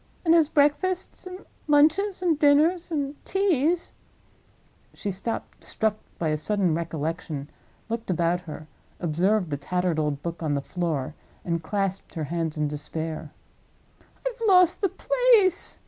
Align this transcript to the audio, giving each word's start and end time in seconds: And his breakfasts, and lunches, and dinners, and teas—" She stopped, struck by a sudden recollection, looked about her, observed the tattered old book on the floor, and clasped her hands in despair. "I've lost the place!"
And 0.25 0.33
his 0.33 0.49
breakfasts, 0.49 1.27
and 1.27 1.45
lunches, 1.67 2.23
and 2.23 2.39
dinners, 2.39 2.91
and 2.91 3.23
teas—" 3.23 3.93
She 4.95 5.11
stopped, 5.11 5.63
struck 5.63 5.97
by 6.17 6.29
a 6.29 6.37
sudden 6.37 6.73
recollection, 6.73 7.51
looked 7.87 8.09
about 8.09 8.41
her, 8.41 8.65
observed 8.99 9.51
the 9.51 9.57
tattered 9.57 9.99
old 9.99 10.23
book 10.23 10.41
on 10.41 10.55
the 10.55 10.59
floor, 10.61 11.13
and 11.45 11.61
clasped 11.61 12.15
her 12.15 12.23
hands 12.33 12.57
in 12.57 12.67
despair. 12.67 13.31
"I've 14.25 14.41
lost 14.47 14.81
the 14.81 14.89
place!" 14.89 15.79